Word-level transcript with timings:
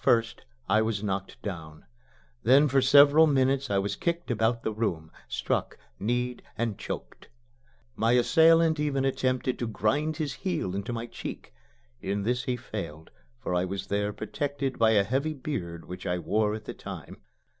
First 0.00 0.44
I 0.68 0.82
was 0.82 1.04
knocked 1.04 1.40
down. 1.42 1.84
Then 2.42 2.66
for 2.66 2.82
several 2.82 3.28
minutes 3.28 3.70
I 3.70 3.78
was 3.78 3.94
kicked 3.94 4.32
about 4.32 4.64
the 4.64 4.72
room 4.72 5.12
struck, 5.28 5.78
kneed 6.00 6.42
and 6.58 6.76
choked. 6.76 7.28
My 7.94 8.10
assailant 8.14 8.80
even 8.80 9.04
attempted 9.04 9.60
to 9.60 9.68
grind 9.68 10.16
his 10.16 10.32
heel 10.42 10.74
into 10.74 10.92
my 10.92 11.06
cheek. 11.06 11.54
In 12.00 12.24
this 12.24 12.42
he 12.46 12.56
failed, 12.56 13.12
for 13.38 13.54
I 13.54 13.64
was 13.64 13.86
there 13.86 14.12
protected 14.12 14.76
by 14.76 14.90
a 14.90 15.04
heavy 15.04 15.34
beard 15.34 15.84
which 15.84 16.04
I 16.04 16.18
wore 16.18 16.52
at 16.56 16.64
that 16.64 16.80
time. 16.80 17.18